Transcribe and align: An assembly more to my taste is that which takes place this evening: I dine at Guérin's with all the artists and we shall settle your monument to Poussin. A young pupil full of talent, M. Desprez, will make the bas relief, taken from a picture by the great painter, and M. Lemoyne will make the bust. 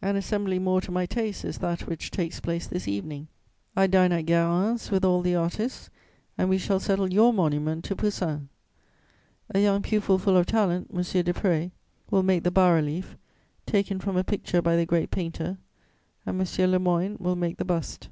An 0.00 0.16
assembly 0.16 0.58
more 0.58 0.80
to 0.80 0.90
my 0.90 1.04
taste 1.04 1.44
is 1.44 1.58
that 1.58 1.82
which 1.86 2.10
takes 2.10 2.40
place 2.40 2.66
this 2.66 2.88
evening: 2.88 3.28
I 3.76 3.86
dine 3.86 4.10
at 4.10 4.24
Guérin's 4.24 4.90
with 4.90 5.04
all 5.04 5.20
the 5.20 5.34
artists 5.34 5.90
and 6.38 6.48
we 6.48 6.56
shall 6.56 6.80
settle 6.80 7.12
your 7.12 7.30
monument 7.34 7.84
to 7.84 7.94
Poussin. 7.94 8.48
A 9.50 9.58
young 9.60 9.82
pupil 9.82 10.16
full 10.16 10.38
of 10.38 10.46
talent, 10.46 10.90
M. 10.94 11.00
Desprez, 11.02 11.72
will 12.10 12.22
make 12.22 12.44
the 12.44 12.50
bas 12.50 12.72
relief, 12.74 13.18
taken 13.66 14.00
from 14.00 14.16
a 14.16 14.24
picture 14.24 14.62
by 14.62 14.76
the 14.76 14.86
great 14.86 15.10
painter, 15.10 15.58
and 16.24 16.40
M. 16.40 16.70
Lemoyne 16.70 17.18
will 17.20 17.36
make 17.36 17.58
the 17.58 17.66
bust. 17.66 18.08